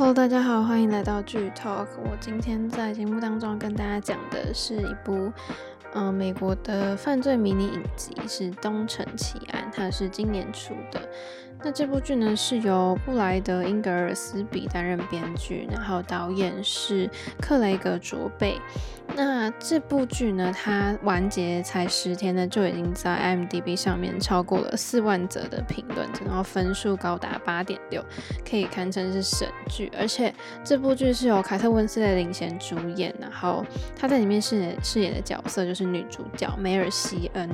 [0.00, 1.86] Hello，大家好，欢迎来到剧 Talk。
[2.02, 5.30] 我今天在节目当中跟大家讲的是一部，
[5.92, 11.00] 嗯、呃，美国的犯罪迷你影集，是《东城奇案》，它是今年出的。
[11.62, 17.08] 那这部剧呢，是由布莱德·英格尔斯比担任编剧，然后导演是
[17.38, 18.58] 克雷格·卓贝。
[19.14, 28.02] 那这部剧呢，它完结才十天呢，就已经在 IMDB 上面超过了四万则的评论，然后分数高达八点六，
[28.48, 29.92] 可以堪称是神剧。
[29.98, 30.32] 而且
[30.64, 33.62] 这部剧是由凯特温斯莱领衔主演，然后
[33.94, 37.50] 她在里面饰演饰演的角色就是女主角梅尔西恩。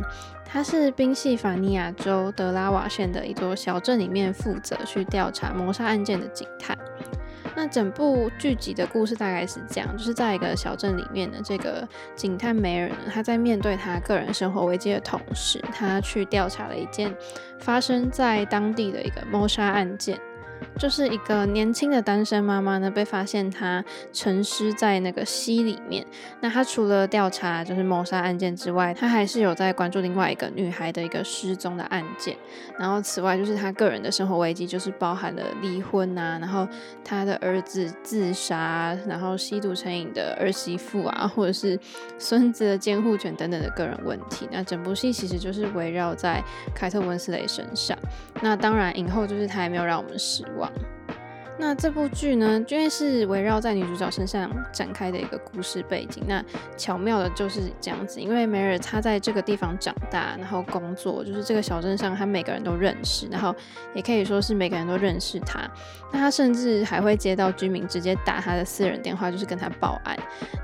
[0.48, 6.77] 他是宾夕法尼亚州德拉瓦县的一座小镇里面负责去调查谋杀案件的警探。
[7.54, 17.15] 那整部剧集的故事大概是这样，就是在一个小镇里面的这个警探梅尔呢，他在面对他个人生活危机的同时，他去调查了一件
[17.59, 20.18] 发生在当地的一个谋杀案件。
[20.79, 26.04] 就是一个年轻的单身妈妈呢，被发现她沉尸在那个溪里面。
[26.40, 32.37] 那她除了调查就是谋杀案件之外，她还是有在关注另外一个女孩的一个失踪的案件。
[32.79, 36.68] 然后此外，就是她个人的生活危机，就是包含了离婚啊，然后
[37.02, 41.79] 她的儿子自杀，然后吸毒成瘾的儿媳妇啊，或者是
[42.18, 44.46] 孙子的监护权等等的个人问题。
[44.52, 46.43] 那整部戏其实就是围绕在
[46.74, 47.96] 凯特温斯雷身上。
[48.43, 50.95] 那当然，影后就是她也没有让我们失望。
[51.59, 56.45] 那这部剧呢，因为是围绕在女主角身上展开的一个故事背景，那
[56.76, 63.54] 巧妙的就是这样子，因为梅尔她在这个地方长大，然后工作，就是这个小镇上她每个人都认识，然后
[63.95, 65.60] 也可以说是每个人都认识她。
[66.12, 70.15] 那她甚至还会接到居民直接打她的私人电话，就是跟她报案。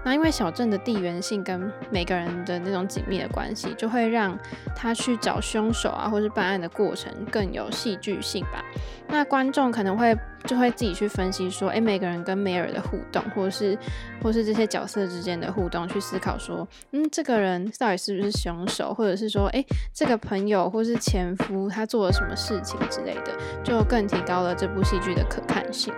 [0.05, 4.39] 那因为小镇的地缘性跟每个人的那种紧密的关系，就会让
[4.77, 8.62] 她去找凶手啊，或是办案的过程更有戏剧性吧。
[9.09, 10.15] 那观众可能会。
[10.44, 13.78] 就会自己去分析说，哎，每个人跟梅尔的互动，或是，
[14.22, 19.64] 或是这些角色之间的互动，去思考说，嗯，这个人到底是不是凶手，或者是说，哎，
[19.94, 23.32] 这个朋友或是前夫他做了什么事情之类的，
[23.64, 25.92] 就更提高了这部戏剧的可看性。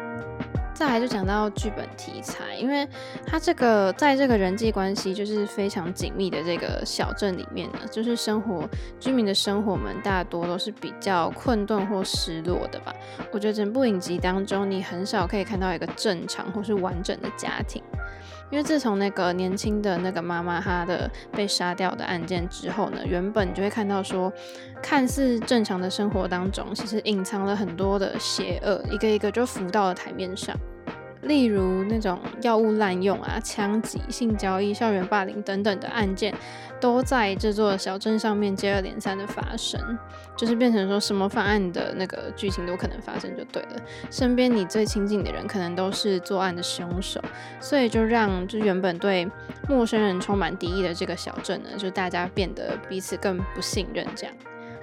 [0.74, 2.86] 再来就讲到剧本题材，因为
[3.24, 8.68] 它这个在这个人际关系就是非常紧密的这个小镇里面呢，就是生活
[8.98, 12.92] 居民的生活们大多都是比较困顿或失落的吧。
[13.30, 17.80] 我觉得整部影集当中，你很少可以看到一个正常或是完整的家庭，
[18.54, 24.32] 因为自从那个年轻的那个妈妈她的被杀掉的案件之后呢，原本就会看到说，
[24.80, 30.56] 看似正常的生活当中，其实隐藏了很多的邪恶，一个一个就浮到了台面上。
[31.24, 36.34] 例如那种药物滥用啊、枪击、性交易、校园霸凌等等的案件，
[36.80, 39.80] 都在这座小镇上面接二连三的发生，
[40.36, 43.76] 就是变成说什么犯案的那个剧情都可能发生就对了。
[44.10, 47.20] 身边你最亲近的人可能都是作案的凶手，
[47.60, 49.26] 所以就让就原本对
[49.68, 54.34] 陌生人充满敌意的这个小镇呢，就大家变得彼此更不信任这样。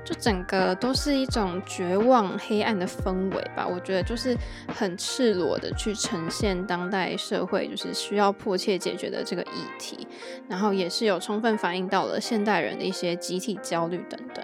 [0.03, 3.67] 就整个都是一种绝望、黑暗的氛围吧。
[3.67, 4.35] 我觉得就是
[4.67, 10.07] 很赤裸的去呈现当代社会就是需要迫切解决的这个议题，
[10.47, 14.43] 然后也是有充分反映到了现代人的一些集体焦虑等等。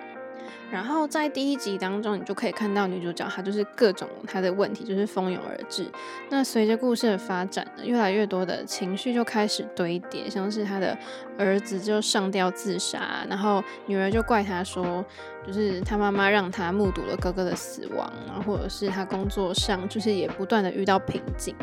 [0.69, 5.85] 然后在第一集当中，你就可以看到女主角她就是各种她的问题就是蜂拥而至。
[6.29, 10.97] 那随着故事的发展呢，越来越多的情绪就开始堆叠，像是她的
[11.37, 15.03] 儿子就上吊自杀，然后女儿就怪她说，
[15.45, 21.55] 就是她妈妈让她目睹了哥哥的死亡，然后或者是她工作上就是也不断的遇到瓶颈。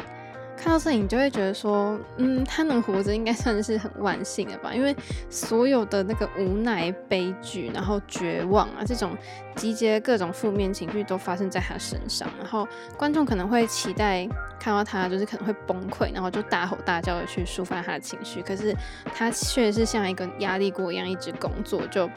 [0.56, 4.72] 看到摄影，就会觉得说，嗯，他能活着应该算是很万幸了吧？
[4.75, 4.97] 因为
[5.28, 9.16] 所有的那个无奈、悲剧，然后绝望啊，这种
[9.56, 12.66] 集结各种负面情绪都发生在他身上，然后
[12.97, 14.26] 观众可能会期待
[14.59, 18.75] 看到他就是可能会崩溃，然后就大吼大叫的去抒发他的情绪，可是
[19.15, 22.09] 他却是像一个压力锅一样一直工作，就。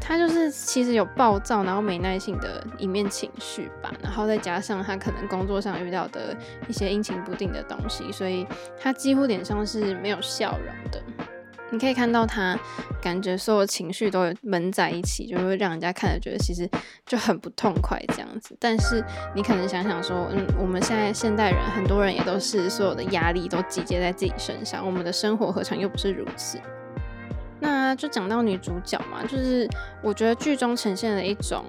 [0.00, 6.36] 他就是其实有暴躁，然后没耐性的一面情绪吧，然后再加上他可能工作上遇到的
[6.68, 8.46] 一些阴晴不定的东西，所以
[8.80, 11.02] 他几乎脸上是没有笑容的。
[11.68, 12.56] 你可以看到他
[13.02, 16.70] 感觉所有情绪都闷在一起，就会让人家看着觉得其实
[17.04, 18.56] 就很不痛快这样子。
[18.60, 19.04] 但是
[19.34, 26.56] 你可能想想说，嗯，我们现在现代人很多人也都是所有的压力都集结在自己身上，我们的生活何尝又不是如此？
[27.60, 29.68] 那就讲到女主角嘛，就是
[30.02, 31.64] 我觉得剧中呈现了一种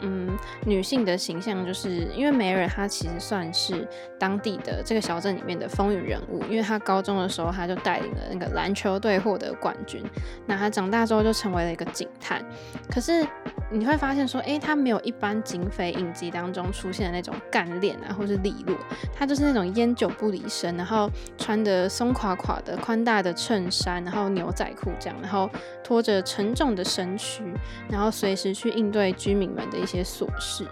[0.00, 0.28] 嗯
[0.64, 3.86] 女性的形象，就是因为梅尔她其实算是
[4.18, 10.02] 当地的这个小镇里面的风云人物，因为她高中的时候她就带领了那个篮球队获得冠军，
[10.46, 12.44] 那她长大之后就成为了一个警探。
[12.88, 13.26] 可是
[13.70, 18.76] 你会发现说，诶，他没有一般警匪影集当中出现的那种干练啊，或是利落，
[19.14, 25.48] 他就是那种烟酒不离身，然后穿的松垮垮的宽大的衬衫，然后牛仔裤这样，然后
[25.82, 27.42] 拖着沉重的身躯，
[27.88, 30.66] 然后随时去应对居民们的一些琐事。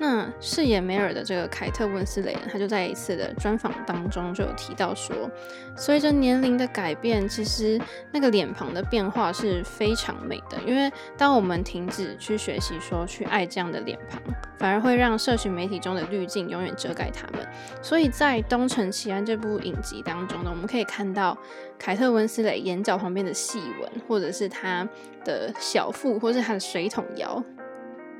[0.00, 5.28] 那饰演梅尔的这个凯特温斯蕾呢，他就在一次的专访当中就有提到说，
[5.76, 7.80] 随着年龄的改变，其实
[8.12, 10.56] 那个脸庞的变化是非常美的。
[10.64, 14.22] 因为当我们停止去学习说去爱这样的脸庞，
[14.56, 17.44] 反而会让社群媒体中的滤镜永远遮盖他们。
[17.82, 21.36] 所以在《东城奇案》这部影集当中呢，我们可以看到
[21.76, 24.88] 凯特温斯蕾眼角旁边的细纹，或者是她
[25.24, 27.42] 的小腹，或是她的水桶腰。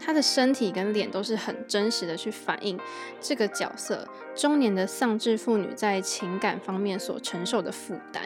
[0.00, 2.78] 他的身体跟脸都是很真实的去反映
[3.20, 8.22] 这个角色中年的丧志妇女在情感方面所承受的负担。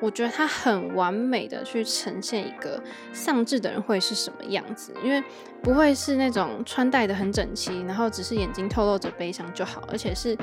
[0.00, 2.82] 我觉得他很完美的去呈现一个
[3.12, 5.22] 丧志的人会是什么样子，因为
[5.62, 10.36] 不会是那种穿戴的很整齐，然后只是眼睛透露着悲伤就好，而且是。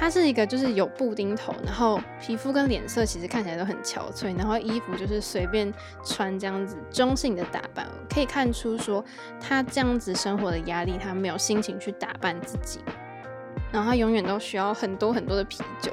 [0.00, 5.74] 他是一个就是有布丁头，然后皮肤跟脸色其实看起来都很憔悴，然后衣服就是随便
[6.04, 9.04] 穿这样子中性的打扮，可以看出说
[9.40, 12.78] 他这样子生活的压力，他没有心情去打扮自己。
[13.72, 15.92] 然后他永远都需要很多很多的啤酒，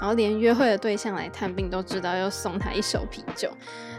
[0.00, 3.50] 然后连约会的对象来探病都知道要送他一手啤酒。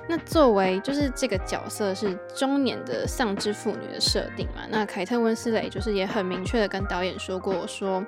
[0.10, 8.02] 那作为就是这个角色是中年的丧志妇女的设定嘛，那凯特温斯蕾就是也很明确的跟导演说过，说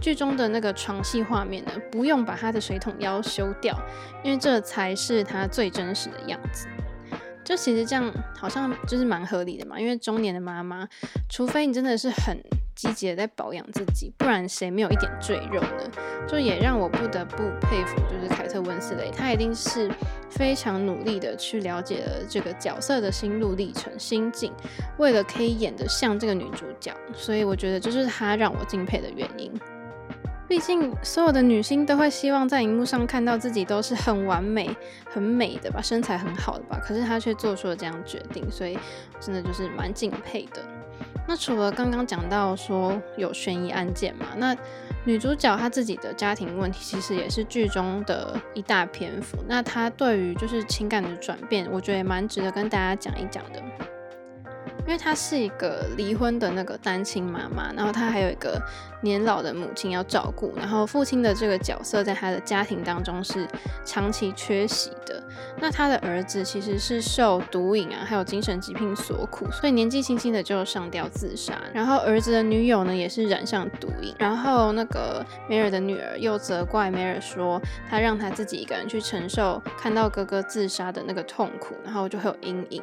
[0.00, 3.72] 剧中的那个床戏画面呢，不用把她的水桶腰修掉，
[4.24, 6.66] 因为这才是她最真实的样子。
[7.44, 10.88] 就其实这样好像就是蛮合理的嘛，因为中年的妈妈，
[11.28, 12.36] 除非你真的是很
[12.74, 15.90] 积极的在保养自己，不然谁没有一点赘肉呢？
[16.26, 19.90] 就也让我不得不佩服，就是凯特温斯雷，她一定是
[20.30, 24.52] 非常努力的去了解了这个角色的心路历程、心境，
[24.98, 29.52] 为了可以演得像这个女主角，所以我觉得这是她让我敬佩的原因。
[30.46, 34.68] 毕竟，所有的女星都会希望在荧幕上看到自己都是很完美、
[35.10, 36.78] 很美的吧，身材很好的吧。
[36.82, 38.78] 可是她却做出了这样决定，所以
[39.18, 40.62] 真的就是蛮敬佩的。
[41.26, 44.56] 那除了刚刚讲到说有悬疑案件嘛，那
[45.04, 49.38] 女主角她自己的家庭问题其实也是剧中的一大篇幅。
[49.46, 53.62] 那她对于就是情感的转变，我觉得也蛮值得跟大家讲一讲的。
[54.86, 58.60] 因为她是一个离婚的那个单亲妈妈，然后她还有一个
[59.04, 63.46] 年老的母亲要照顾，然后父亲的这个角色在她的家庭当中是
[63.84, 65.22] 长期缺席的。
[65.60, 71.52] 那她的儿子其实是受毒瘾啊，还有精神疾病所苦，所以年纪轻轻的就上吊自杀。
[71.72, 82.82] 然后儿子的女友呢也是染上毒瘾，然后那个梅尔的女儿又责怪梅尔说，她让她自己一个人去承受看到哥哥自杀的那个痛苦，然后就会有阴影。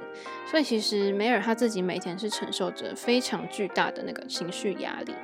[0.49, 5.15] 所以其实梅尔她自己每天是承受着非常巨大的那个情绪压力。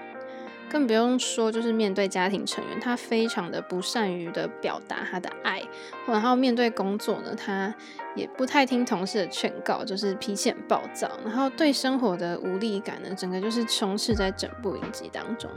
[0.69, 5.61] 更不用说，就是面对家庭成员，他非常的不善于的表达他的爱，
[6.07, 7.73] 然后面对工作呢，他
[8.15, 15.49] 也不太听同事的劝告，就是脾气很暴躁，然后对生活的无力感呢，整个就是充斥在整部影集当中。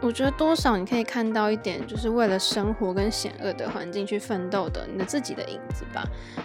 [0.00, 6.04] 我觉得多少你可以看到一点，就是为了生活跟险恶的环境去奋斗的你的自己的影子吧。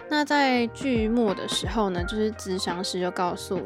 [0.09, 3.61] 那在剧末的时候呢，就是咨商师就告诉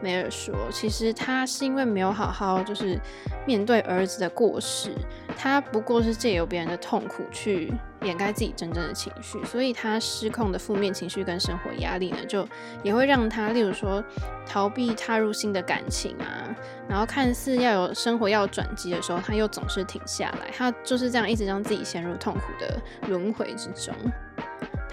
[0.00, 2.98] 梅尔说，其实他是因为没有好好就是
[3.46, 4.90] 面对儿子的过世，
[5.36, 7.72] 他不过是借由别人的痛苦去
[8.06, 12.48] 掩盖自己真正的情绪，所以他失控的负面情绪跟生活压力呢，就
[12.82, 14.02] 也会让他，例如说
[14.46, 16.54] 逃避踏入新的感情啊，
[16.88, 23.94] 然后看似要有生活要转机的时候，他又总是停下来，他就是这样一直让自己陷入痛苦的轮回之中。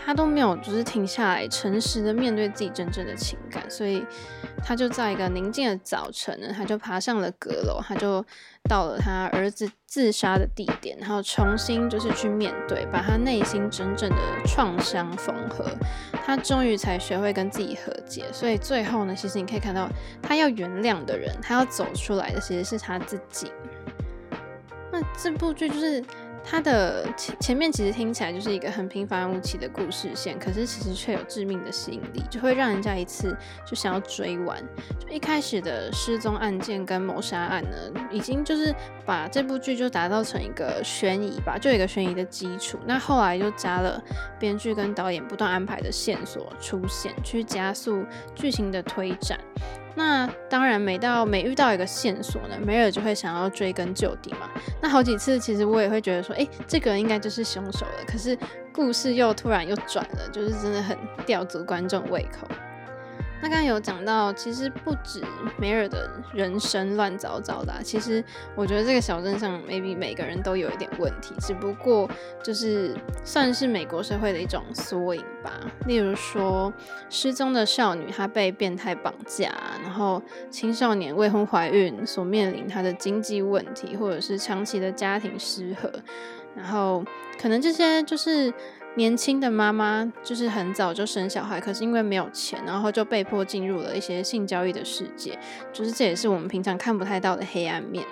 [0.05, 4.05] 他都没有，就是停下来，诚实的面对自己真正的情感，所以
[4.62, 8.24] 他就在一个宁静的早晨呢，他就爬上了阁楼，他就
[8.69, 15.65] 到了他儿子自杀的地点，然后重新就是去面对，把他内心真正的创伤缝合，
[16.25, 18.25] 他终于才学会跟自己和解。
[18.33, 19.89] 所以最后呢，其实你可以看到，
[20.22, 23.51] 他要原谅的人，他要走出来的其实是他自己。
[24.91, 26.03] 那这部剧就是。
[26.44, 33.36] 它的前前面其实听起来就是一个很平凡无奇的故事线，可是其实却有致命的吸引力，就会让人家一次
[33.66, 34.62] 就想要追完。
[35.00, 37.78] 就一开始的失踪案件跟谋杀案呢，
[38.12, 42.78] 已经就是把这部剧就打造成一个悬疑吧，就有一个悬疑的基础。
[42.86, 44.02] 那后来就加了
[44.38, 49.40] 编剧跟导演不断安排的线索出现，去加速剧情的推展。
[49.96, 54.50] 那当然，每到每遇到一个线索呢，梅尔就会想要追根究底嘛。
[54.82, 58.04] 那好几次，其实我也会觉得说，诶，这个人应该就是凶手了。
[58.08, 58.38] 可是
[58.74, 62.48] 故事又突然又转了，就是真的很吊足观众胃口。
[63.44, 65.22] 那刚刚有讲到，其实不止
[65.58, 68.24] 梅尔的人生乱糟糟的啊，其实
[68.56, 72.10] 我觉得这个小镇上 maybe 每个人都有一点问题，只不过
[72.42, 72.96] 就是
[73.26, 75.60] 算是美国社会的一种缩影吧。
[75.86, 76.72] 例如说，
[77.10, 79.52] 失踪的少女她被变态绑架，
[79.84, 85.92] 然后青少年未婚怀孕所面临她的经济问题，或者是长期的家庭失和，
[86.56, 87.04] 然后
[87.38, 88.54] 可能这些就是。
[88.96, 95.38] 年轻的妈妈就是很早就生小孩，可是因为没有钱，然后就被迫进入了一些性交易的世界，
[95.72, 98.06] 就是这也是我们平常看不太到的黑暗面。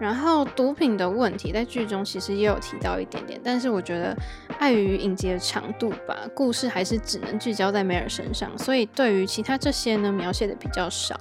[0.00, 4.16] 然后毒品的问题在剧中其实也有提到一点点，但是我觉得
[4.58, 11.14] 碍于影集的长度吧，故事还是只能聚焦在梅尔身上，所以对于其他这些呢，描写的比较少。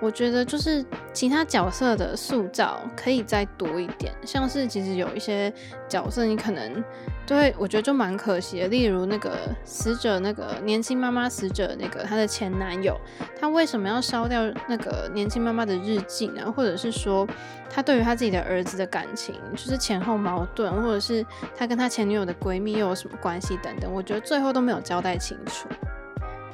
[0.00, 5.52] 我觉得就是其他角色的塑造可以再多一点，像是其实有一些
[5.88, 6.84] 角色你可能
[7.26, 8.68] 对，我觉得就蛮可惜的。
[8.68, 12.94] 例如那个死者，那个年轻妈妈死者，那个她的前男友，
[13.40, 16.52] 他为什么要烧掉那个年轻妈妈的日记呢？
[16.54, 17.26] 或者是说
[17.70, 21.24] 他对于他自己的儿子的感情就是前后矛盾，或者是
[21.56, 25.66] 他跟他前女友的闺蜜又有什么关系等等，我觉得最后都没有交代清楚。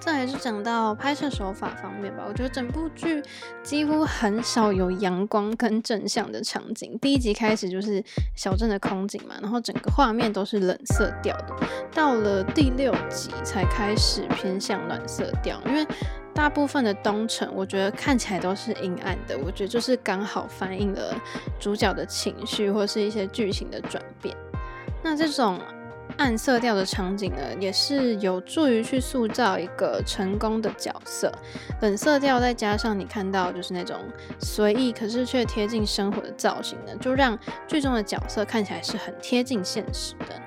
[0.05, 3.23] 再来是讲到拍摄手法方面吧，我觉得整部剧
[3.63, 6.99] 几乎很少有阳光跟正向的场景。
[7.01, 8.03] 第一集开始就是
[8.35, 11.55] 小镇的空景嘛，然后整个画面都是冷色调的。
[11.95, 15.87] 到了第六集才开始偏向暖色调，因为
[16.35, 21.15] 大部分的东城我觉得看起来都是阴暗的，我觉得就是刚好反映了
[21.61, 24.37] 主角的情绪或是一些剧情的转变。
[25.01, 25.61] 那这种。
[26.19, 31.33] 暗色调的场景呢，也是有助于去塑造一个成功的角色。
[31.81, 33.99] 冷色调再加上你看到就是那种
[34.39, 40.41] 随意可是却贴近生活的造型呢，就让剧中的角色看起来是很贴近现实的。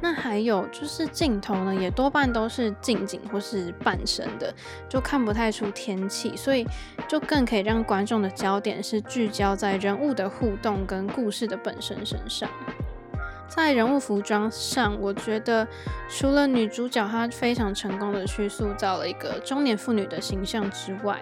[0.00, 4.52] 那还有就是镜头呢，也多半都是近景或是半身的，
[4.88, 6.66] 就看不太出天气，所以
[7.06, 12.50] 就更可以让观众的焦点是聚焦在人物的互动跟故事的本身身上。
[13.54, 15.66] 在人物服装上，我觉得
[16.08, 21.20] 除了女主角她非常成功的去塑造了一个中年妇女的形象之外，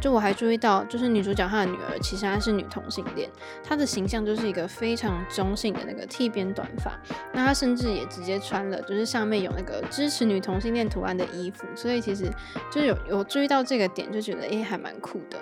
[0.00, 3.28] 就我还注意到，就是女主角她的女儿其实她是女同性恋，
[3.64, 6.92] 她的形象就是一个非常中性的那个剃边短发，
[7.32, 12.30] 那她甚至也直接穿了就是上面有那个支持女同性恋图案的衣服，所以其实
[12.70, 15.36] 就有有注意到这个点，就觉得诶、还蛮酷的。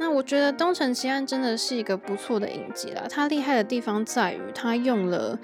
[0.00, 5.38] 那我觉得《东城奇案》真的是一个不错的影集啦，它厉害的地方在于它用了。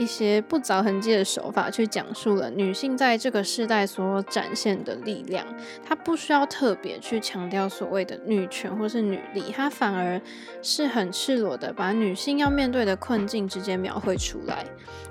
[0.00, 5.46] 一些不着痕迹的手法去讲述了女性在这个时代所展现的力量，
[5.84, 10.18] 她不需要特别去强调所谓的女权或是女力，她反而
[10.62, 14.64] 是很赤裸的把女性要面对的困境直接描绘出来。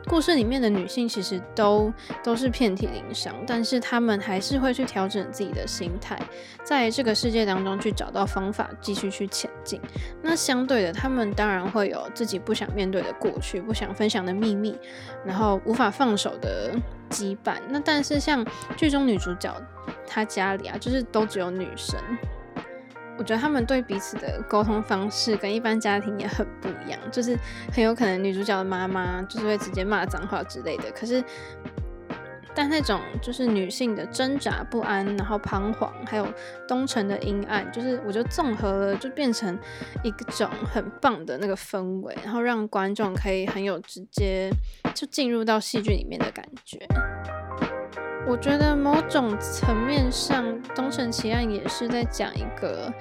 [0.08, 1.94] 故事里面的女性其实都
[2.24, 6.20] 都是遍体鳞伤，但是她们还是会去调整自己的心态，
[6.64, 9.80] 在这个世界当中去找到方法继续去前进。
[10.24, 14.79] 那相对的，她们当然会有自己不想面对的过去，不想分享的秘密。
[15.26, 16.74] 然后无法放手的
[17.10, 18.46] 羁绊，那但是像
[18.78, 19.54] 剧中女主角
[20.08, 22.00] 她家里啊，就是都只有女生，
[23.18, 27.38] 我觉得他们对彼此的沟通方式跟一般家庭也很不一样，就是
[27.74, 31.24] 很有可能女主角的妈妈就是会直接骂脏话之类的，可是。
[32.60, 36.28] 但那种就是女性的挣扎不安，然后彷徨，还有
[36.68, 39.58] 东城的阴暗，就是我觉得综合了，就变成
[40.04, 44.52] 一种很棒的那个氛围，然后让观众可以很有直接
[44.94, 46.86] 就进入到戏剧里面的感觉。
[48.28, 52.94] 我觉得某种层面上，《东城奇案》也是在讲一个。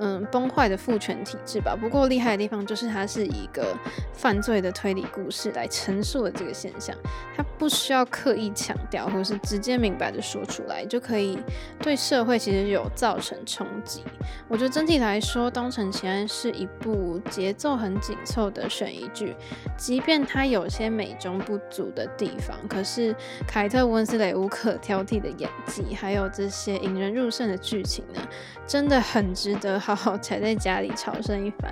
[0.00, 1.76] 嗯，崩坏的父权体制吧。
[1.78, 3.76] 不过厉害的地方就是它是一个
[4.14, 6.96] 犯罪的推理故事来陈述的这个现象，
[7.36, 11.38] 它不需要刻意强调，或是直接明白的说出来，就可以
[11.80, 14.02] 对社会其实有造成冲击。
[14.48, 19.36] 我觉得整体来说，《东城奇案》是一部节奏很紧凑的悬疑剧，
[19.76, 23.14] 即便它有些美中不足的地方，可是
[23.46, 28.20] 凯特温斯雷无可挑剔的演技，还有这些引人入胜的剧情呢，
[28.66, 29.78] 真的很值得。
[29.94, 31.70] 好好宅在家里朝圣一番。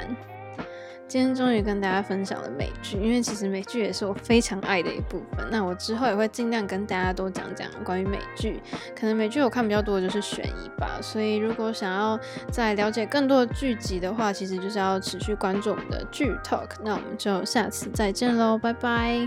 [1.06, 5.46] 今天终于跟大家分享了美剧，因为其实美剧也是我非常爱的一部分。
[5.50, 8.60] 那我之后也会尽量跟大家多讲讲关于美剧。
[8.94, 12.20] 可能美剧我看比较多的就是悬疑吧，所以如果想要
[12.50, 16.72] 再了解更多的剧集的话，其实就是要持续关注我们的剧 Talk。
[16.84, 19.26] 那我们就下次再见喽，拜拜。